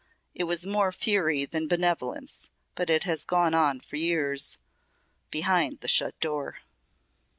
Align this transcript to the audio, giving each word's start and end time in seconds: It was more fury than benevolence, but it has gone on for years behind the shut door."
It 0.33 0.45
was 0.45 0.65
more 0.65 0.91
fury 0.91 1.45
than 1.45 1.67
benevolence, 1.67 2.49
but 2.73 2.89
it 2.89 3.03
has 3.03 3.23
gone 3.23 3.53
on 3.53 3.79
for 3.81 3.97
years 3.97 4.57
behind 5.29 5.81
the 5.81 5.87
shut 5.87 6.19
door." 6.19 6.61